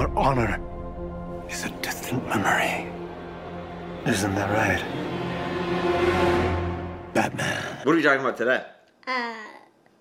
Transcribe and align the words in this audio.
where 0.00 0.18
honor 0.18 0.58
is 1.50 1.64
a 1.66 1.70
distant 1.82 2.26
memory. 2.26 2.90
Isn't 4.06 4.34
that 4.34 4.48
right? 4.50 4.82
Batman. 7.12 7.62
What 7.82 7.92
are 7.92 7.96
we 7.96 8.02
talking 8.02 8.20
about 8.22 8.38
today? 8.38 8.64
Uh, 9.06 9.34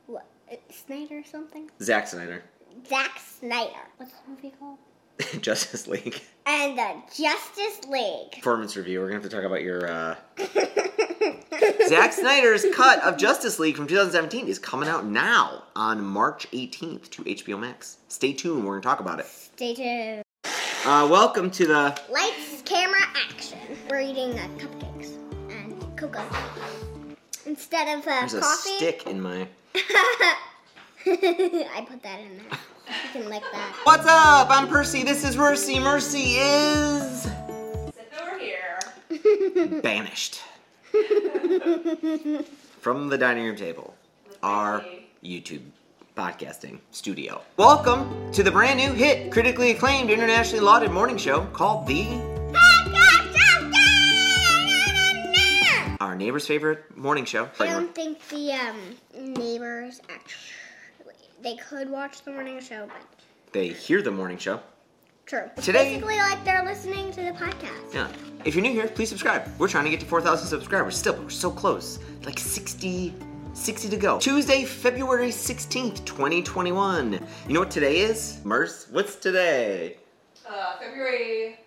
what? 0.06 0.26
Snyder 0.70 1.18
or 1.18 1.24
something? 1.26 1.70
Zack 1.82 2.08
Snyder, 2.08 2.44
Zack 2.88 3.20
Snyder. 3.20 3.90
What's 3.98 4.14
the 4.14 4.30
movie 4.30 4.54
called? 4.58 4.78
Justice 5.42 5.86
League 5.86 6.22
And 6.46 6.78
the 6.78 6.94
Justice 7.14 7.82
League. 7.90 8.32
performance 8.32 8.78
review. 8.78 9.02
We're 9.02 9.08
gonna 9.10 9.20
have 9.22 9.30
to 9.30 9.36
talk 9.36 9.44
about 9.44 9.64
your 9.64 9.86
uh, 9.86 10.16
Zack 11.88 12.14
Snyder's 12.14 12.66
cut 12.74 13.02
of 13.04 13.18
Justice 13.18 13.60
League 13.60 13.76
from 13.76 13.88
2017 13.88 14.48
is 14.48 14.60
coming 14.60 14.88
out 14.88 15.06
now 15.06 15.64
on 15.76 16.04
March 16.04 16.50
18th 16.52 17.10
to 17.10 17.24
HBO 17.24 17.60
Max. 17.60 17.98
Stay 18.08 18.34
tuned. 18.34 18.66
We're 18.66 18.80
gonna 18.80 18.84
talk 18.84 19.00
about 19.00 19.20
it. 19.20 19.26
Stay 19.26 19.74
tuned. 19.74 20.24
Uh, 20.86 21.08
welcome 21.12 21.52
to 21.52 21.68
the 21.68 22.00
Lights, 22.10 22.62
camera, 22.64 23.00
action. 23.16 23.60
We're 23.90 24.00
eating 24.02 24.38
uh, 24.40 24.48
cupcakes 24.58 25.18
and 25.50 25.98
cocoa. 25.98 26.24
Instead 27.46 27.98
of 27.98 28.08
uh, 28.08 28.20
There's 28.22 28.34
a 28.36 28.40
coffee, 28.42 28.78
stick 28.78 29.08
in 29.08 29.20
my. 29.22 29.48
I 29.76 30.36
put 31.88 32.02
that 32.04 32.20
in 32.22 32.38
there. 32.38 32.60
You 32.88 33.22
can 33.22 33.30
lick 33.30 33.44
that. 33.52 33.76
What's 33.84 34.06
up? 34.08 34.48
I'm 34.50 34.68
Percy. 34.68 35.04
This 35.04 35.24
is 35.26 35.36
Mercy. 35.36 35.80
Mercy 35.80 36.36
is 36.38 37.24
Sit 37.24 38.14
over 38.22 38.38
here. 38.40 39.82
banished 39.82 40.42
from 42.80 43.10
the 43.10 43.18
dining 43.18 43.46
room 43.46 43.56
table. 43.56 43.96
Our 44.42 44.84
YouTube 45.24 45.62
podcasting 46.16 46.80
studio. 46.92 47.42
Welcome 47.58 48.32
to 48.34 48.44
the 48.44 48.52
brand 48.52 48.80
new 48.80 48.94
hit, 48.94 49.32
critically 49.32 49.72
acclaimed, 49.72 50.10
internationally 50.10 50.64
lauded 50.64 50.92
morning 50.92 51.18
show 51.18 51.46
called 51.48 51.88
The 51.88 52.06
Our 56.00 56.16
Neighbor's 56.16 56.48
Favorite 56.48 56.98
Morning 56.98 57.26
Show. 57.26 57.50
I 57.60 57.68
don't 57.68 57.94
think 57.94 58.26
the 58.30 58.54
um, 58.54 58.78
neighbors 59.34 60.02
actually. 60.10 61.14
They 61.42 61.56
could 61.56 61.90
watch 61.90 62.24
the 62.24 62.32
morning 62.32 62.60
show, 62.62 62.88
but 62.88 62.98
They 63.54 63.70
hear 63.70 64.02
the 64.02 64.12
morning 64.12 64.38
show. 64.38 64.62
True. 65.30 65.50
It's 65.56 65.66
Today- 65.66 65.94
basically 65.96 66.18
like 66.18 66.44
they're 66.44 66.66
listening 66.66 67.12
to 67.12 67.22
the 67.22 67.32
podcast. 67.32 67.94
Yeah. 67.94 68.08
If 68.46 68.56
you're 68.56 68.64
new 68.64 68.72
here, 68.72 68.88
please 68.88 69.10
subscribe. 69.10 69.44
We're 69.60 69.68
trying 69.68 69.84
to 69.84 69.90
get 69.92 70.00
to 70.00 70.06
4,000 70.06 70.48
subscribers. 70.48 70.98
Still, 70.98 71.16
we're 71.22 71.30
so 71.30 71.52
close. 71.52 72.00
Like 72.26 72.40
60, 72.40 73.14
60 73.54 73.90
to 73.90 73.98
go. 73.98 74.18
Tuesday, 74.20 74.66
February 74.66 75.30
16th, 75.30 76.04
2021. 76.06 77.14
You 77.48 77.54
know 77.54 77.60
what 77.60 77.70
today 77.70 78.00
is? 78.00 78.40
Merce, 78.44 78.88
what's 78.92 79.16
today? 79.16 79.98
Uh, 80.50 80.78
February. 80.80 81.60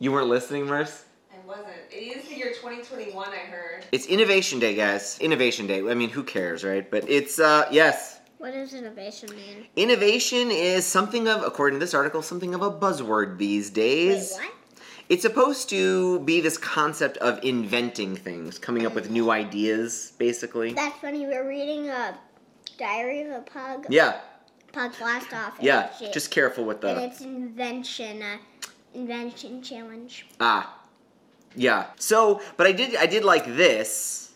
You 0.00 0.12
weren't 0.12 0.28
listening, 0.28 0.66
Merce? 0.66 1.04
I 1.32 1.46
wasn't. 1.46 1.68
It 1.90 1.96
is 2.18 2.28
the 2.28 2.36
year 2.36 2.52
2021. 2.52 3.28
I 3.28 3.36
heard. 3.36 3.84
It's 3.90 4.06
Innovation 4.06 4.58
Day, 4.58 4.74
guys. 4.74 5.18
Innovation 5.20 5.66
Day. 5.66 5.80
I 5.88 5.94
mean, 5.94 6.10
who 6.10 6.22
cares, 6.22 6.62
right? 6.62 6.88
But 6.88 7.08
it's, 7.08 7.38
uh, 7.40 7.66
yes. 7.72 8.17
What 8.38 8.52
does 8.52 8.72
innovation 8.72 9.30
mean? 9.34 9.66
Innovation 9.76 10.50
is 10.50 10.86
something 10.86 11.26
of, 11.26 11.42
according 11.42 11.80
to 11.80 11.84
this 11.84 11.94
article, 11.94 12.22
something 12.22 12.54
of 12.54 12.62
a 12.62 12.70
buzzword 12.70 13.36
these 13.38 13.68
days. 13.70 14.34
Wait, 14.38 14.44
what? 14.44 14.54
It's 15.08 15.22
supposed 15.22 15.68
to 15.70 16.20
be 16.20 16.40
this 16.40 16.58
concept 16.58 17.16
of 17.18 17.42
inventing 17.42 18.14
things, 18.14 18.58
coming 18.58 18.86
up 18.86 18.94
with 18.94 19.10
new 19.10 19.30
ideas, 19.30 20.12
basically. 20.18 20.72
That's 20.74 20.96
funny. 20.98 21.26
We're 21.26 21.48
reading 21.48 21.88
a 21.88 22.16
Diary 22.78 23.22
of 23.22 23.30
a 23.32 23.40
Pug. 23.40 23.86
Yeah, 23.88 24.20
Pug 24.72 24.92
blast 24.98 25.32
off. 25.32 25.54
yeah. 25.60 25.92
shit. 25.96 26.12
Just 26.12 26.30
careful 26.30 26.64
with 26.64 26.82
the. 26.82 26.90
and 26.90 27.10
it's 27.10 27.22
invention, 27.22 28.22
uh, 28.22 28.36
invention 28.94 29.62
challenge. 29.62 30.26
ah. 30.40 30.74
Yeah. 31.56 31.86
So, 31.96 32.40
but 32.58 32.66
I 32.66 32.72
did 32.72 32.94
I 32.94 33.06
did 33.06 33.24
like 33.24 33.46
this. 33.46 34.27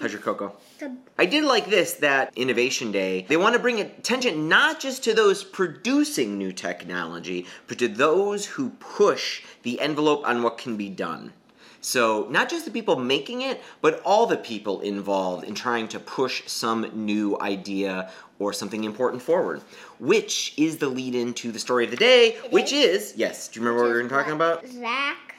How's 0.00 0.12
your 0.12 0.20
cocoa? 0.20 0.52
The 0.78 0.96
I 1.18 1.26
did 1.26 1.44
like 1.44 1.66
this 1.66 1.94
that 1.94 2.32
Innovation 2.36 2.92
Day. 2.92 3.26
They 3.28 3.36
want 3.36 3.54
to 3.54 3.58
bring 3.58 3.80
attention 3.80 4.48
not 4.48 4.78
just 4.78 5.02
to 5.04 5.14
those 5.14 5.42
producing 5.42 6.38
new 6.38 6.52
technology, 6.52 7.46
but 7.66 7.78
to 7.80 7.88
those 7.88 8.46
who 8.46 8.70
push 8.78 9.42
the 9.64 9.80
envelope 9.80 10.26
on 10.26 10.44
what 10.44 10.56
can 10.56 10.76
be 10.76 10.88
done. 10.88 11.32
So, 11.80 12.26
not 12.30 12.48
just 12.48 12.64
the 12.64 12.70
people 12.70 12.96
making 12.96 13.42
it, 13.42 13.60
but 13.80 14.00
all 14.04 14.26
the 14.26 14.36
people 14.36 14.80
involved 14.80 15.44
in 15.44 15.54
trying 15.54 15.88
to 15.88 15.98
push 15.98 16.42
some 16.46 16.88
new 16.94 17.38
idea 17.40 18.10
or 18.38 18.52
something 18.52 18.84
important 18.84 19.22
forward. 19.22 19.62
Which 19.98 20.54
is 20.56 20.76
the 20.78 20.88
lead 20.88 21.16
into 21.16 21.50
the 21.50 21.58
story 21.58 21.84
of 21.84 21.90
the 21.90 21.96
day, 21.96 22.36
which 22.50 22.72
is, 22.72 23.14
yes, 23.16 23.48
do 23.48 23.58
you 23.58 23.66
remember 23.66 23.84
what 23.84 23.94
we 23.96 24.02
were 24.02 24.08
talking 24.08 24.32
about? 24.32 24.64
Zack, 24.66 25.34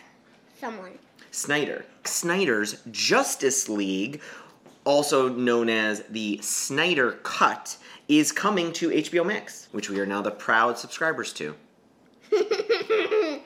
someone. 0.59 0.97
Snyder. 1.31 1.85
Snyder's 2.05 2.81
Justice 2.91 3.69
League, 3.69 4.21
also 4.89 5.29
known 5.29 5.69
as 5.69 6.01
the 6.09 6.39
Snyder 6.41 7.11
Cut, 7.21 7.77
is 8.07 8.31
coming 8.31 8.73
to 8.73 8.89
HBO 8.89 9.23
Max, 9.23 9.67
which 9.71 9.87
we 9.87 9.99
are 9.99 10.05
now 10.05 10.19
the 10.19 10.31
proud 10.31 10.79
subscribers 10.79 11.31
to. 11.33 11.55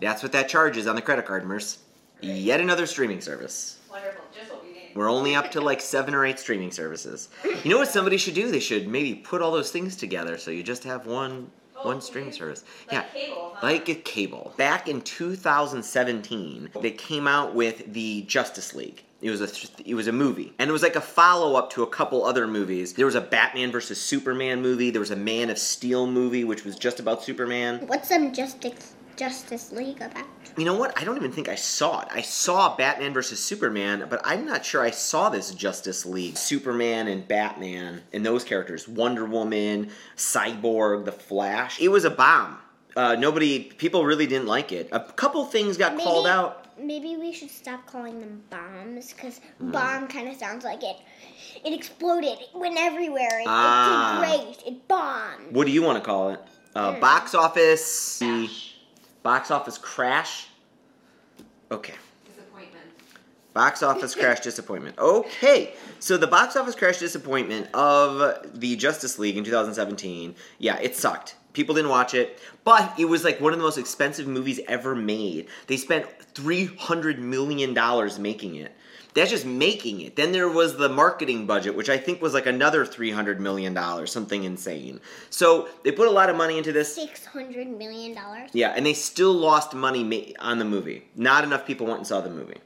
That's 0.00 0.22
what 0.22 0.30
that 0.30 0.48
charge 0.48 0.76
is 0.76 0.86
on 0.86 0.94
the 0.94 1.02
credit 1.02 1.26
card, 1.26 1.44
Merce. 1.44 1.78
Yet 2.20 2.60
another 2.60 2.86
streaming 2.86 3.20
service. 3.20 3.80
Wonderful. 3.90 4.22
Just 4.32 4.52
what 4.52 4.64
we 4.64 4.70
need. 4.70 4.92
We're 4.94 5.10
only 5.10 5.34
up 5.34 5.50
to 5.50 5.60
like 5.60 5.80
seven 5.80 6.14
or 6.14 6.24
eight 6.24 6.38
streaming 6.38 6.70
services. 6.70 7.28
You 7.64 7.70
know 7.70 7.78
what 7.78 7.88
somebody 7.88 8.16
should 8.16 8.34
do? 8.34 8.52
They 8.52 8.60
should 8.60 8.86
maybe 8.86 9.16
put 9.16 9.42
all 9.42 9.50
those 9.50 9.72
things 9.72 9.96
together 9.96 10.38
so 10.38 10.52
you 10.52 10.62
just 10.62 10.84
have 10.84 11.06
one 11.06 11.50
oh, 11.76 11.86
one 11.86 12.00
streaming 12.00 12.32
service. 12.32 12.62
Like 12.86 12.92
yeah. 12.92 13.20
cable, 13.20 13.52
huh? 13.56 13.66
Like 13.66 13.88
a 13.88 13.96
cable. 13.96 14.54
Back 14.56 14.88
in 14.88 15.00
2017, 15.00 16.70
they 16.80 16.92
came 16.92 17.26
out 17.26 17.52
with 17.52 17.92
the 17.92 18.22
Justice 18.22 18.76
League. 18.76 19.02
It 19.24 19.30
was 19.30 19.40
a 19.40 19.46
th- 19.46 19.70
it 19.86 19.94
was 19.94 20.06
a 20.06 20.12
movie, 20.12 20.52
and 20.58 20.68
it 20.68 20.72
was 20.72 20.82
like 20.82 20.96
a 20.96 21.00
follow 21.00 21.56
up 21.56 21.70
to 21.70 21.82
a 21.82 21.86
couple 21.86 22.26
other 22.26 22.46
movies. 22.46 22.92
There 22.92 23.06
was 23.06 23.14
a 23.14 23.22
Batman 23.22 23.72
versus 23.72 23.98
Superman 23.98 24.60
movie. 24.60 24.90
There 24.90 25.00
was 25.00 25.10
a 25.12 25.16
Man 25.16 25.48
of 25.48 25.56
Steel 25.58 26.06
movie, 26.06 26.44
which 26.44 26.62
was 26.66 26.76
just 26.76 27.00
about 27.00 27.22
Superman. 27.24 27.86
What's 27.86 28.10
some 28.10 28.34
Justice 28.34 28.94
Justice 29.16 29.72
League 29.72 30.02
about? 30.02 30.26
You 30.58 30.66
know 30.66 30.74
what? 30.76 30.92
I 31.00 31.04
don't 31.04 31.16
even 31.16 31.32
think 31.32 31.48
I 31.48 31.54
saw 31.54 32.02
it. 32.02 32.08
I 32.10 32.20
saw 32.20 32.76
Batman 32.76 33.14
versus 33.14 33.42
Superman, 33.42 34.06
but 34.10 34.20
I'm 34.24 34.44
not 34.44 34.62
sure 34.62 34.82
I 34.82 34.90
saw 34.90 35.30
this 35.30 35.54
Justice 35.54 36.04
League. 36.04 36.36
Superman 36.36 37.08
and 37.08 37.26
Batman 37.26 38.02
and 38.12 38.26
those 38.26 38.44
characters. 38.44 38.86
Wonder 38.86 39.24
Woman, 39.24 39.88
Cyborg, 40.18 41.06
The 41.06 41.12
Flash. 41.12 41.80
It 41.80 41.88
was 41.88 42.04
a 42.04 42.10
bomb. 42.10 42.58
Uh, 42.96 43.16
nobody, 43.16 43.60
people 43.64 44.04
really 44.04 44.26
didn't 44.26 44.46
like 44.46 44.70
it. 44.70 44.88
A 44.92 45.00
couple 45.00 45.44
things 45.46 45.76
got 45.76 45.92
Maybe- 45.94 46.04
called 46.04 46.26
out. 46.26 46.63
Maybe 46.78 47.16
we 47.16 47.32
should 47.32 47.50
stop 47.50 47.86
calling 47.86 48.20
them 48.20 48.42
bombs 48.50 49.12
because 49.12 49.40
Hmm. 49.58 49.70
bomb 49.70 50.08
kind 50.08 50.28
of 50.28 50.36
sounds 50.36 50.64
like 50.64 50.82
it. 50.82 50.96
It 51.64 51.72
exploded. 51.72 52.38
It 52.40 52.48
went 52.54 52.76
everywhere. 52.78 53.40
It, 53.40 53.46
Ah. 53.48 54.20
it 54.20 54.24
did 54.24 54.44
great. 54.64 54.66
It 54.66 54.88
bombed. 54.88 55.52
What 55.54 55.66
do 55.66 55.72
you 55.72 55.82
want 55.82 55.98
to 56.02 56.04
call 56.04 56.30
it? 56.30 56.40
Uh, 56.74 56.94
Hmm. 56.94 57.00
box 57.00 57.34
office. 57.34 58.18
Crash. 58.18 58.74
Box 59.22 59.50
office 59.50 59.78
crash. 59.78 60.48
Okay. 61.70 61.94
Disappointment. 62.26 62.84
Box 63.54 63.82
office 63.82 64.14
crash 64.20 64.40
disappointment. 64.40 64.98
Okay, 64.98 65.74
so 66.00 66.16
the 66.16 66.26
box 66.26 66.56
office 66.56 66.74
crash 66.74 66.98
disappointment 66.98 67.68
of 67.72 68.46
the 68.52 68.74
Justice 68.76 69.18
League 69.18 69.36
in 69.36 69.44
2017. 69.44 70.34
Yeah, 70.58 70.76
it 70.80 70.96
sucked. 70.96 71.36
People 71.54 71.74
didn't 71.74 71.90
watch 71.90 72.12
it, 72.12 72.38
but 72.64 72.92
it 72.98 73.06
was 73.06 73.24
like 73.24 73.40
one 73.40 73.52
of 73.52 73.58
the 73.58 73.64
most 73.64 73.78
expensive 73.78 74.26
movies 74.26 74.60
ever 74.68 74.94
made. 74.94 75.46
They 75.68 75.78
spent 75.78 76.06
300 76.34 77.18
million 77.18 77.72
dollars 77.72 78.18
making 78.18 78.56
it. 78.56 78.72
That's 79.14 79.30
just 79.30 79.46
making 79.46 80.00
it. 80.00 80.16
Then 80.16 80.32
there 80.32 80.48
was 80.48 80.76
the 80.76 80.88
marketing 80.88 81.46
budget, 81.46 81.76
which 81.76 81.88
I 81.88 81.96
think 81.96 82.20
was 82.20 82.34
like 82.34 82.46
another 82.46 82.84
300 82.84 83.40
million 83.40 83.72
dollars, 83.72 84.10
something 84.10 84.42
insane. 84.42 85.00
So 85.30 85.68
they 85.84 85.92
put 85.92 86.08
a 86.08 86.10
lot 86.10 86.28
of 86.28 86.36
money 86.36 86.58
into 86.58 86.72
this. 86.72 86.92
Six 86.92 87.24
hundred 87.24 87.68
million 87.68 88.14
dollars. 88.14 88.50
Yeah, 88.52 88.74
and 88.76 88.84
they 88.84 88.94
still 88.94 89.32
lost 89.32 89.72
money 89.72 90.36
on 90.40 90.58
the 90.58 90.64
movie. 90.64 91.08
Not 91.14 91.44
enough 91.44 91.64
people 91.64 91.86
went 91.86 91.98
and 91.98 92.06
saw 92.06 92.20
the 92.20 92.30
movie. 92.30 92.58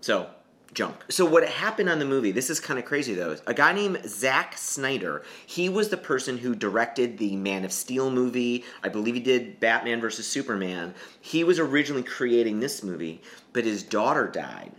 So, 0.00 0.28
junk. 0.74 0.96
So, 1.08 1.24
what 1.24 1.48
happened 1.48 1.88
on 1.88 1.98
the 1.98 2.04
movie, 2.04 2.32
this 2.32 2.50
is 2.50 2.60
kind 2.60 2.78
of 2.78 2.84
crazy 2.84 3.14
though. 3.14 3.36
A 3.46 3.54
guy 3.54 3.72
named 3.72 4.02
Zack 4.06 4.58
Snyder, 4.58 5.22
he 5.46 5.68
was 5.68 5.88
the 5.88 5.96
person 5.96 6.36
who 6.36 6.54
directed 6.54 7.16
the 7.16 7.36
Man 7.36 7.64
of 7.64 7.72
Steel 7.72 8.10
movie. 8.10 8.64
I 8.82 8.88
believe 8.88 9.14
he 9.14 9.20
did 9.20 9.60
Batman 9.60 10.00
vs. 10.00 10.26
Superman. 10.26 10.94
He 11.20 11.44
was 11.44 11.58
originally 11.58 12.02
creating 12.02 12.60
this 12.60 12.82
movie, 12.82 13.22
but 13.52 13.64
his 13.64 13.82
daughter 13.82 14.28
died. 14.28 14.72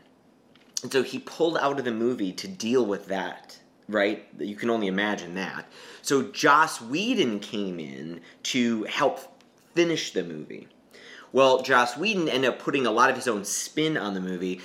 And 0.83 0.92
so 0.92 1.01
he 1.01 1.19
pulled 1.19 1.57
out 1.57 1.80
of 1.80 1.86
the 1.86 1.92
movie 1.92 2.33
to 2.33 2.48
deal 2.48 2.86
with 2.86 3.07
that, 3.07 3.57
right? 3.88 4.27
You 4.38 4.56
can 4.56 4.69
only 4.69 4.88
imagine 4.88 5.33
that. 5.36 5.65
So 6.01 6.24
Joss 6.31 6.81
Whedon 6.81 7.39
came 7.39 7.80
in 7.80 8.21
to 8.44 8.83
help 8.83 9.41
finish 9.74 10.12
the 10.12 10.24
movie. 10.24 10.68
Well, 11.31 11.62
Joss 11.63 11.98
Whedon 11.98 12.30
ended 12.30 12.51
up 12.51 12.59
putting 12.59 12.86
a 12.86 12.91
lot 12.91 13.09
of 13.09 13.15
his 13.15 13.27
own 13.27 13.44
spin 13.44 13.98
on 13.98 14.13
the 14.13 14.21
movie. 14.21 14.62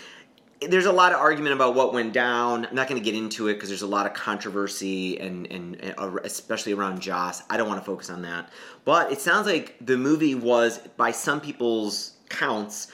There's 0.69 0.87
a 0.87 0.93
lot 0.93 1.13
of 1.13 1.19
argument 1.19 1.55
about 1.55 1.75
what 1.75 1.95
went 1.95 2.13
down. 2.13 2.67
I'm 2.67 2.75
not 2.75 2.89
going 2.89 3.01
to 3.01 3.05
get 3.05 3.17
into 3.17 3.49
it 3.49 3.55
because 3.55 3.69
there's 3.69 3.83
a 3.83 3.87
lot 3.87 4.07
of 4.07 4.13
controversy 4.13 5.19
and, 5.19 5.47
and, 5.51 5.77
and 5.77 5.95
uh, 5.97 6.17
especially 6.25 6.73
around 6.73 7.01
Joss. 7.01 7.43
I 7.49 7.57
don't 7.57 7.69
want 7.69 7.81
to 7.81 7.85
focus 7.85 8.11
on 8.11 8.23
that. 8.23 8.51
But 8.85 9.11
it 9.11 9.21
sounds 9.21 9.47
like 9.47 9.77
the 9.81 9.97
movie 9.97 10.35
was, 10.35 10.79
by 10.97 11.13
some 11.13 11.41
people's 11.41 12.13
counts, 12.29 12.89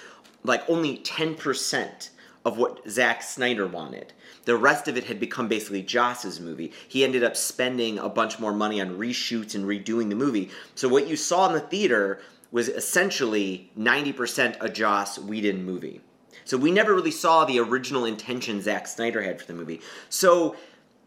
like 0.45 0.69
only 0.71 0.99
10% 0.99 2.11
of 2.45 2.57
what 2.57 2.89
Zack 2.89 3.23
Snyder 3.23 3.67
wanted. 3.67 4.13
The 4.45 4.57
rest 4.57 4.87
of 4.87 4.97
it 4.97 5.05
had 5.05 5.19
become 5.19 5.49
basically 5.49 5.83
Joss's 5.83 6.39
movie. 6.39 6.73
He 6.87 7.03
ended 7.03 7.25
up 7.25 7.37
spending 7.37 7.99
a 7.99 8.09
bunch 8.09 8.39
more 8.39 8.53
money 8.53 8.81
on 8.81 8.97
reshoots 8.97 9.57
and 9.57 9.65
redoing 9.65 10.09
the 10.09 10.15
movie. 10.15 10.51
So 10.77 10.89
what 10.89 11.09
you 11.09 11.17
saw 11.17 11.49
in 11.49 11.53
the 11.53 11.61
theater 11.61 12.21
was 12.53 12.69
essentially 12.69 13.73
90% 13.77 14.59
a 14.61 14.69
Joss 14.69 15.19
Whedon 15.19 15.65
movie. 15.65 16.01
So 16.47 16.57
we 16.57 16.71
never 16.71 16.95
really 16.95 17.11
saw 17.11 17.45
the 17.45 17.59
original 17.59 18.05
intention 18.07 18.63
Zack 18.63 18.87
Snyder 18.87 19.21
had 19.21 19.39
for 19.41 19.47
the 19.47 19.53
movie. 19.53 19.81
So 20.09 20.57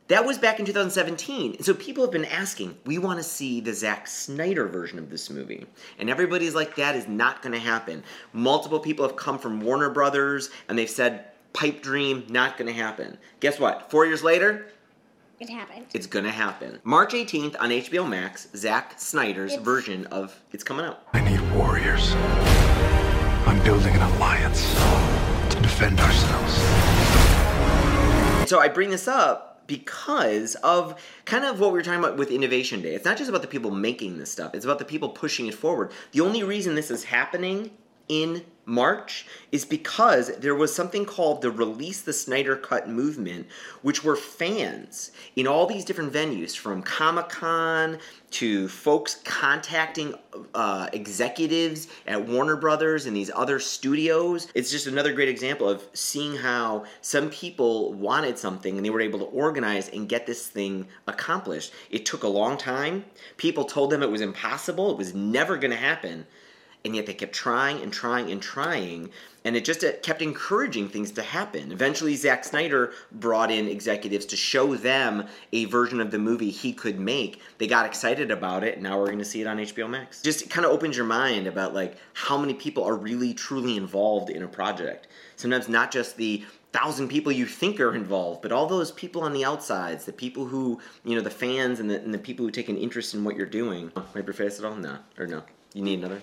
that 0.09 0.25
was 0.25 0.37
back 0.37 0.59
in 0.59 0.65
2017. 0.65 1.55
And 1.55 1.65
so 1.65 1.73
people 1.73 2.03
have 2.03 2.11
been 2.11 2.25
asking, 2.25 2.77
we 2.85 2.97
want 2.97 3.17
to 3.19 3.23
see 3.23 3.61
the 3.61 3.73
Zack 3.73 4.05
Snyder 4.07 4.67
version 4.67 4.99
of 4.99 5.09
this 5.09 5.29
movie. 5.29 5.65
And 5.97 6.09
everybody's 6.09 6.55
like, 6.55 6.75
that 6.75 6.95
is 6.95 7.07
not 7.07 7.41
going 7.41 7.53
to 7.53 7.59
happen. 7.59 8.03
Multiple 8.33 8.79
people 8.79 9.07
have 9.07 9.15
come 9.15 9.39
from 9.39 9.59
Warner 9.61 9.89
Brothers 9.89 10.49
and 10.67 10.77
they've 10.77 10.89
said, 10.89 11.25
pipe 11.53 11.81
dream, 11.81 12.25
not 12.29 12.57
going 12.57 12.67
to 12.67 12.73
happen. 12.79 13.17
Guess 13.39 13.59
what? 13.59 13.89
Four 13.89 14.05
years 14.05 14.23
later, 14.23 14.67
It 15.39 15.49
happened. 15.49 15.85
it's 15.93 16.05
going 16.07 16.25
to 16.25 16.31
happen. 16.31 16.79
March 16.83 17.13
18th 17.13 17.55
on 17.61 17.69
HBO 17.69 18.07
Max, 18.09 18.49
Zack 18.55 18.99
Snyder's 18.99 19.51
It's- 19.53 19.63
version 19.65 20.05
of 20.07 20.37
It's 20.51 20.63
Coming 20.65 20.85
Out. 20.85 21.03
I 21.13 21.21
need 21.21 21.39
warriors. 21.55 22.11
I'm 23.47 23.63
building 23.63 23.93
an 23.95 24.01
alliance 24.15 24.73
to 24.73 24.79
defend 25.79 25.99
ourselves. 26.01 26.55
So 28.49 28.59
I 28.59 28.67
bring 28.67 28.89
this 28.89 29.07
up 29.07 29.63
because 29.65 30.55
of 30.55 31.01
kind 31.23 31.45
of 31.45 31.61
what 31.61 31.71
we 31.71 31.77
were 31.77 31.83
talking 31.83 31.99
about 31.99 32.17
with 32.17 32.31
Innovation 32.31 32.81
Day. 32.81 32.95
It's 32.95 33.05
not 33.05 33.17
just 33.17 33.29
about 33.29 33.43
the 33.43 33.47
people 33.47 33.71
making 33.71 34.17
this 34.17 34.29
stuff, 34.29 34.53
it's 34.53 34.65
about 34.65 34.79
the 34.79 34.85
people 34.85 35.07
pushing 35.07 35.47
it 35.47 35.53
forward. 35.53 35.93
The 36.11 36.19
only 36.19 36.43
reason 36.43 36.75
this 36.75 36.91
is 36.91 37.05
happening 37.05 37.71
in 38.09 38.43
March 38.69 39.25
is 39.51 39.65
because 39.65 40.35
there 40.37 40.53
was 40.53 40.73
something 40.73 41.03
called 41.03 41.41
the 41.41 41.49
Release 41.49 42.01
the 42.01 42.13
Snyder 42.13 42.55
Cut 42.55 42.87
movement, 42.87 43.47
which 43.81 44.03
were 44.03 44.15
fans 44.15 45.11
in 45.35 45.47
all 45.47 45.65
these 45.65 45.83
different 45.83 46.13
venues 46.13 46.55
from 46.55 46.83
Comic 46.83 47.29
Con 47.29 47.97
to 48.31 48.67
folks 48.67 49.15
contacting 49.23 50.13
uh, 50.53 50.87
executives 50.93 51.87
at 52.05 52.27
Warner 52.27 52.55
Brothers 52.55 53.07
and 53.07 53.15
these 53.15 53.31
other 53.33 53.59
studios. 53.59 54.47
It's 54.53 54.69
just 54.69 54.85
another 54.85 55.13
great 55.13 55.29
example 55.29 55.67
of 55.67 55.83
seeing 55.93 56.35
how 56.35 56.85
some 57.01 57.31
people 57.31 57.93
wanted 57.93 58.37
something 58.37 58.77
and 58.77 58.85
they 58.85 58.91
were 58.91 59.01
able 59.01 59.19
to 59.19 59.25
organize 59.25 59.89
and 59.89 60.07
get 60.07 60.27
this 60.27 60.47
thing 60.47 60.87
accomplished. 61.07 61.73
It 61.89 62.05
took 62.05 62.21
a 62.21 62.27
long 62.27 62.55
time. 62.55 63.05
People 63.37 63.65
told 63.65 63.89
them 63.89 64.03
it 64.03 64.11
was 64.11 64.21
impossible, 64.21 64.91
it 64.91 64.97
was 64.97 65.15
never 65.15 65.57
going 65.57 65.71
to 65.71 65.77
happen 65.77 66.27
and 66.85 66.95
yet 66.95 67.05
they 67.05 67.13
kept 67.13 67.33
trying 67.33 67.81
and 67.81 67.91
trying 67.91 68.31
and 68.31 68.41
trying 68.41 69.09
and 69.45 69.55
it 69.55 69.65
just 69.65 69.83
kept 70.03 70.21
encouraging 70.21 70.87
things 70.87 71.11
to 71.11 71.21
happen 71.21 71.71
eventually 71.71 72.15
Zack 72.15 72.43
Snyder 72.43 72.93
brought 73.11 73.51
in 73.51 73.67
executives 73.67 74.25
to 74.27 74.35
show 74.35 74.75
them 74.75 75.25
a 75.51 75.65
version 75.65 75.99
of 75.99 76.11
the 76.11 76.19
movie 76.19 76.49
he 76.49 76.73
could 76.73 76.99
make 76.99 77.41
they 77.57 77.67
got 77.67 77.85
excited 77.85 78.31
about 78.31 78.63
it 78.63 78.81
now 78.81 78.97
we're 78.97 79.07
going 79.07 79.19
to 79.19 79.25
see 79.25 79.41
it 79.41 79.47
on 79.47 79.57
HBO 79.57 79.89
Max 79.89 80.21
just 80.21 80.49
kind 80.49 80.65
of 80.65 80.71
opens 80.71 80.95
your 80.95 81.05
mind 81.05 81.47
about 81.47 81.73
like 81.73 81.97
how 82.13 82.37
many 82.37 82.53
people 82.53 82.83
are 82.83 82.95
really 82.95 83.33
truly 83.33 83.75
involved 83.75 84.29
in 84.29 84.43
a 84.43 84.47
project 84.47 85.07
sometimes 85.35 85.67
not 85.67 85.91
just 85.91 86.17
the 86.17 86.43
thousand 86.71 87.07
people 87.07 87.31
you 87.31 87.45
think 87.45 87.79
are 87.79 87.95
involved, 87.95 88.41
but 88.41 88.51
all 88.51 88.67
those 88.67 88.91
people 88.91 89.23
on 89.23 89.33
the 89.33 89.43
outsides, 89.43 90.05
the 90.05 90.13
people 90.13 90.45
who, 90.45 90.79
you 91.03 91.15
know, 91.15 91.21
the 91.21 91.29
fans 91.29 91.79
and 91.79 91.89
the, 91.89 91.99
and 91.99 92.13
the 92.13 92.19
people 92.19 92.45
who 92.45 92.51
take 92.51 92.69
an 92.69 92.77
interest 92.77 93.13
in 93.13 93.23
what 93.23 93.35
you're 93.35 93.45
doing. 93.45 93.91
Wipe 94.13 94.27
your 94.27 94.33
face 94.33 94.59
at 94.59 94.65
all? 94.65 94.75
No. 94.75 94.99
Or 95.17 95.25
no. 95.25 95.41
You 95.73 95.81
need 95.81 95.99
another? 95.99 96.21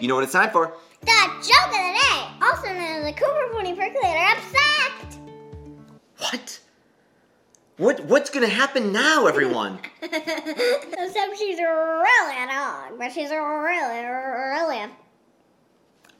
You 0.00 0.08
know 0.08 0.14
what 0.14 0.24
it's 0.24 0.32
time 0.32 0.50
for? 0.50 0.72
The 1.02 1.06
joke 1.06 1.66
of 1.66 1.72
the 1.72 1.98
day, 2.00 2.26
also 2.42 2.66
known 2.68 3.04
as 3.04 3.04
the 3.04 3.12
Cooper 3.20 3.48
Pony 3.52 3.74
Percolator 3.74 4.18
Upset. 4.18 5.18
What? 6.18 6.60
What 7.76 8.00
what's 8.06 8.30
gonna 8.30 8.46
happen 8.46 8.92
now, 8.92 9.26
everyone? 9.26 9.78
Except 10.02 11.38
she's 11.38 11.58
really 11.58 12.36
a 12.36 12.46
dog, 12.46 12.98
but 12.98 13.12
she's 13.12 13.30
really, 13.30 14.04
really 14.04 14.78
a 14.78 14.90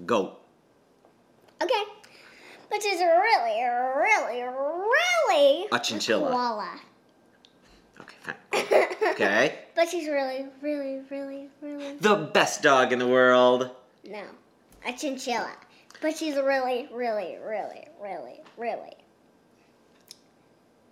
Go. 0.07 0.37
okay. 1.63 1.83
But 2.71 2.83
she's 2.83 3.01
really, 3.01 3.63
really, 3.63 4.43
really 4.43 5.67
A 5.73 5.79
chinchilla. 5.79 6.31
koala. 6.31 6.81
Okay, 8.01 8.17
fine. 8.23 9.13
Okay. 9.13 9.59
But 9.75 9.89
she's 9.89 10.09
really, 10.09 10.47
really, 10.61 11.01
really, 11.11 11.49
really 11.63 11.95
The 12.01 12.15
best 12.17 12.63
dog 12.63 12.93
in 12.93 12.99
the 12.99 13.09
world. 13.09 13.71
no, 14.07 14.25
a 14.87 14.93
chinchilla. 14.93 15.53
But 16.03 16.17
she's 16.17 16.35
really, 16.35 16.89
really, 16.93 17.39
really, 17.47 17.87
really, 18.03 18.41
really. 18.59 18.95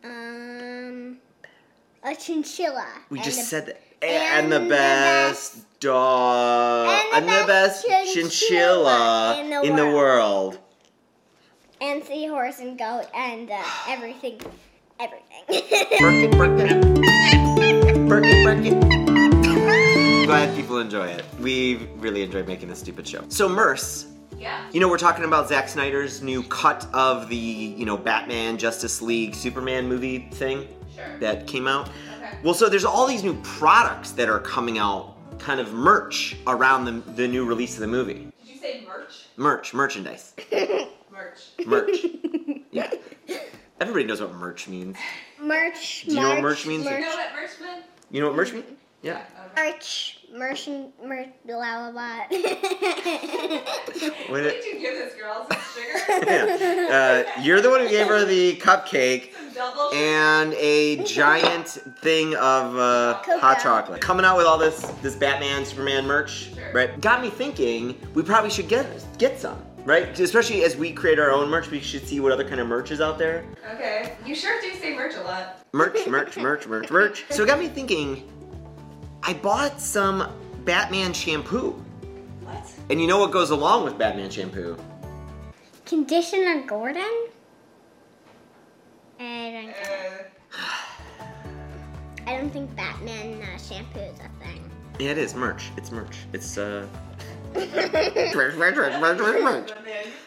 Um, 0.04 1.18
a 2.02 2.14
chinchilla. 2.14 2.86
We 3.10 3.20
just 3.20 3.38
the- 3.38 3.44
said 3.44 3.66
that. 3.66 3.80
and 4.02 4.44
And, 4.44 4.52
the, 4.52 4.58
the 4.60 4.68
best 4.68 5.80
dog. 5.80 6.88
and 7.14 7.24
the 7.26 7.44
best 7.46 7.86
chinchilla 8.14 9.38
in 9.40 9.52
in 9.68 9.76
the, 9.76 9.84
the 9.84 9.90
world. 9.90 10.58
and 11.80 12.02
seahorse 12.04 12.58
and 12.60 12.78
goat 12.78 13.06
and 13.14 13.50
uh, 13.50 13.62
everything, 13.88 14.40
everything. 15.00 15.44
Burk 16.00 16.14
it, 16.14 16.32
burk 16.32 16.58
it. 16.60 18.08
Burk 18.08 18.24
it, 18.26 18.44
burk 18.44 18.64
it. 18.64 20.26
Glad 20.26 20.54
people 20.56 20.78
enjoy 20.78 21.06
it. 21.06 21.24
We 21.40 21.76
really 21.96 22.22
enjoy 22.22 22.42
making 22.44 22.68
this 22.68 22.80
stupid 22.80 23.06
show. 23.06 23.24
So, 23.28 23.48
Merce, 23.48 24.06
Yeah. 24.36 24.62
you 24.72 24.80
know, 24.80 24.88
we're 24.88 24.98
talking 24.98 25.24
about 25.24 25.48
Zack 25.48 25.68
Snyder's 25.68 26.22
new 26.22 26.42
cut 26.44 26.86
of 26.92 27.28
the, 27.28 27.36
you 27.36 27.84
know, 27.86 27.96
Batman, 27.96 28.58
Justice 28.58 29.00
League, 29.00 29.34
Superman 29.34 29.88
movie 29.88 30.28
thing 30.32 30.66
Sure. 30.94 31.18
that 31.20 31.46
came 31.46 31.66
out. 31.66 31.88
Okay. 31.88 32.38
Well, 32.44 32.54
so 32.54 32.68
there's 32.68 32.84
all 32.84 33.06
these 33.06 33.22
new 33.24 33.34
products 33.42 34.10
that 34.12 34.28
are 34.28 34.40
coming 34.40 34.78
out, 34.78 35.14
kind 35.38 35.60
of 35.60 35.72
merch 35.72 36.36
around 36.46 36.84
the, 36.84 37.12
the 37.12 37.26
new 37.28 37.44
release 37.46 37.74
of 37.74 37.80
the 37.80 37.86
movie. 37.86 38.28
Did 38.44 38.54
you 38.54 38.60
say 38.60 38.84
merch? 38.86 39.24
Merch, 39.36 39.72
merchandise, 39.72 40.34
Merch. 41.10 41.66
merch. 41.66 41.90
Yeah. 43.78 43.80
Everybody 43.80 44.04
knows 44.06 44.20
what 44.20 44.34
merch 44.34 44.68
means. 44.68 44.96
merch. 45.40 46.04
Do 46.06 46.14
you 46.14 46.20
know 46.20 46.28
what 46.30 46.42
merch 46.42 46.66
means? 46.66 46.84
You 46.84 46.90
know 46.90 47.00
what 47.06 47.32
merch 47.34 47.50
meant? 47.60 47.84
You 48.10 48.20
know 48.20 48.26
what 48.28 48.36
merch 48.36 48.52
means? 48.52 48.64
Yeah. 49.02 49.22
Okay. 49.56 49.70
Merch. 49.72 50.18
Merch. 50.34 50.68
Merch. 51.04 51.28
Blah 51.46 51.90
blah 51.90 51.92
blah. 51.92 52.18
What 52.28 54.30
What 54.30 54.42
did 54.42 54.64
you 54.64 54.80
give 54.80 54.94
this 54.94 55.14
girl? 55.14 55.46
Some 55.50 55.60
sugar? 55.74 56.26
yeah. 56.26 57.24
Uh, 57.36 57.40
you're 57.42 57.60
the 57.60 57.70
one 57.70 57.80
who 57.80 57.88
gave 57.88 58.06
her 58.08 58.24
the 58.24 58.56
cupcake 58.56 59.32
Some 59.34 59.52
double 59.54 59.90
sugar? 59.90 60.02
and 60.02 60.54
a 60.54 61.02
giant 61.04 61.68
thing 62.02 62.34
of 62.36 62.76
uh, 62.76 63.14
hot 63.38 63.60
chocolate. 63.60 64.00
Coming 64.00 64.26
out 64.26 64.36
with 64.36 64.46
all 64.46 64.58
this 64.58 64.80
this 65.02 65.14
Batman, 65.14 65.64
Superman 65.64 66.04
merch, 66.06 66.50
Sure. 66.54 66.72
right? 66.72 67.00
Got 67.00 67.22
me 67.22 67.30
thinking 67.30 67.96
we 68.14 68.22
probably 68.24 68.50
should 68.50 68.68
get 68.68 68.86
get 69.18 69.38
some, 69.38 69.62
right? 69.88 70.20
Especially 70.20 70.62
as 70.64 70.76
we 70.76 70.92
create 70.92 71.18
our 71.18 71.30
own 71.30 71.48
merch, 71.48 71.70
we 71.70 71.80
should 71.80 72.06
see 72.06 72.20
what 72.20 72.30
other 72.30 72.46
kind 72.46 72.60
of 72.60 72.68
merch 72.68 72.90
is 72.90 73.00
out 73.00 73.18
there. 73.18 73.44
Okay. 73.74 74.16
You 74.24 74.34
sure 74.34 74.60
do 74.60 74.74
say 74.74 74.94
merch 74.94 75.14
a 75.14 75.22
lot. 75.22 75.64
Merch, 75.72 76.06
merch, 76.06 76.36
merch, 76.36 76.66
merch, 76.66 76.90
merch. 76.90 77.24
So 77.30 77.42
it 77.42 77.46
got 77.46 77.58
me 77.58 77.68
thinking. 77.68 78.30
I 79.22 79.32
bought 79.32 79.80
some 79.80 80.30
Batman 80.64 81.12
shampoo, 81.14 81.70
What? 82.42 82.72
and 82.90 83.00
you 83.00 83.06
know 83.06 83.18
what 83.18 83.32
goes 83.32 83.50
along 83.50 83.84
with 83.84 83.98
Batman 83.98 84.30
shampoo? 84.30 84.76
Conditioner 85.86 86.62
Gordon. 86.66 87.26
I 89.18 89.50
don't. 89.50 89.70
Uh, 89.70 90.70
I 92.26 92.36
don't 92.36 92.50
think 92.50 92.76
Batman 92.76 93.40
uh, 93.42 93.58
shampoo 93.58 94.00
is 94.00 94.18
a 94.20 94.44
thing. 94.44 94.70
Yeah, 94.98 95.10
it 95.10 95.18
is 95.18 95.34
merch. 95.34 95.70
It's 95.78 95.90
merch. 95.90 96.18
It's 96.34 96.58
uh. 96.58 96.86
Merch, 97.54 98.34
merch, 98.34 98.56
merch, 98.56 98.76
merch, 98.76 99.18
merch, 99.18 99.42
merch. 99.42 99.72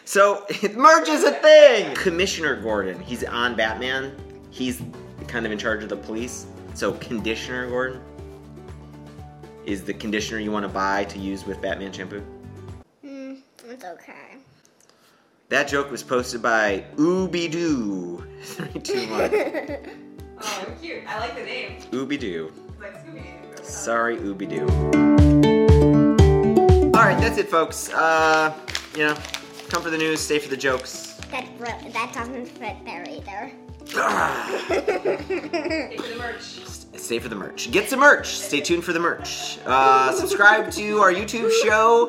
So 0.04 0.46
merch 0.74 1.08
is 1.08 1.24
a 1.24 1.32
thing. 1.32 1.94
Commissioner 1.94 2.60
Gordon, 2.60 3.00
he's 3.00 3.24
on 3.24 3.56
Batman. 3.56 4.14
He's 4.50 4.82
kind 5.28 5.46
of 5.46 5.52
in 5.52 5.58
charge 5.58 5.82
of 5.82 5.88
the 5.88 5.96
police. 5.96 6.46
So 6.74 6.92
Conditioner 6.94 7.68
Gordon 7.68 8.00
is 9.64 9.84
the 9.84 9.94
conditioner 9.94 10.40
you 10.40 10.50
want 10.50 10.64
to 10.64 10.68
buy 10.68 11.04
to 11.04 11.18
use 11.18 11.46
with 11.46 11.60
Batman 11.62 11.92
shampoo. 11.92 12.20
Hmm, 13.02 13.34
it's 13.68 13.84
okay. 13.84 14.36
That 15.48 15.68
joke 15.68 15.90
was 15.90 16.02
posted 16.02 16.42
by 16.42 16.84
Ooby 16.96 17.50
Doo. 17.50 18.26
Three, 18.42 18.80
two, 18.80 19.10
one. 19.10 19.30
oh, 20.40 20.66
cute. 20.80 21.04
I 21.06 21.20
like 21.20 21.36
the 21.36 21.44
name. 21.44 21.80
Ooby 21.92 22.18
Doo. 22.18 22.52
Like 22.80 22.94
Sorry, 23.62 24.16
Ooby 24.16 24.48
Doo. 24.48 25.31
All 26.94 27.00
right, 27.00 27.18
that's 27.18 27.38
it, 27.38 27.48
folks. 27.48 27.90
Uh, 27.92 28.54
you 28.94 29.06
know, 29.06 29.14
come 29.70 29.82
for 29.82 29.88
the 29.88 29.96
news, 29.96 30.20
stay 30.20 30.38
for 30.38 30.48
the 30.50 30.56
jokes. 30.56 31.14
That 31.30 31.48
re- 31.58 31.90
that 31.90 32.12
doesn't 32.12 32.46
fit 32.46 32.76
there 32.84 33.04
either. 33.08 33.50
Take 33.86 33.96
the 35.96 36.16
merch. 36.18 36.42
Stay 36.98 37.18
for 37.18 37.28
the 37.30 37.34
merch. 37.34 37.70
Get 37.70 37.88
some 37.88 38.00
merch. 38.00 38.26
Stay 38.36 38.60
tuned 38.60 38.84
for 38.84 38.92
the 38.92 39.00
merch. 39.00 39.58
Uh, 39.64 40.12
subscribe 40.12 40.70
to 40.72 40.98
our 40.98 41.10
YouTube 41.12 41.50
show. 41.64 42.08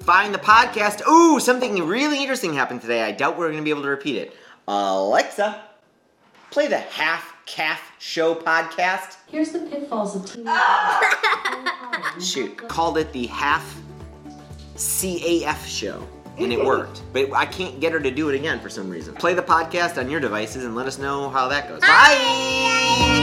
Find 0.00 0.34
the 0.34 0.38
podcast. 0.38 1.06
Ooh, 1.06 1.38
something 1.38 1.86
really 1.86 2.20
interesting 2.20 2.54
happened 2.54 2.80
today. 2.80 3.02
I 3.02 3.12
doubt 3.12 3.36
we're 3.36 3.48
going 3.48 3.58
to 3.58 3.64
be 3.64 3.70
able 3.70 3.82
to 3.82 3.88
repeat 3.88 4.16
it. 4.16 4.34
Alexa, 4.66 5.62
play 6.50 6.66
the 6.66 6.78
Half 6.78 7.34
Caf 7.44 7.92
Show 7.98 8.34
podcast. 8.34 9.16
Here's 9.26 9.50
the 9.52 9.60
pitfalls 9.60 10.16
of 10.16 10.24
teenage. 10.24 10.48
Shoot, 12.26 12.56
called 12.68 12.96
it 12.96 13.12
the 13.12 13.26
Half 13.26 13.83
CAF 14.76 15.66
Show. 15.66 16.06
And 16.36 16.52
it 16.52 16.64
worked. 16.64 17.02
But 17.12 17.32
I 17.32 17.46
can't 17.46 17.78
get 17.78 17.92
her 17.92 18.00
to 18.00 18.10
do 18.10 18.28
it 18.28 18.34
again 18.34 18.58
for 18.58 18.68
some 18.68 18.90
reason. 18.90 19.14
Play 19.14 19.34
the 19.34 19.42
podcast 19.42 19.98
on 19.98 20.10
your 20.10 20.18
devices 20.18 20.64
and 20.64 20.74
let 20.74 20.86
us 20.86 20.98
know 20.98 21.30
how 21.30 21.46
that 21.48 21.68
goes. 21.68 21.80
Bye. 21.80 21.86
Bye. 21.88 23.13